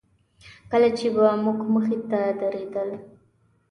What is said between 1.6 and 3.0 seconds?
مخې ته تېرېدل.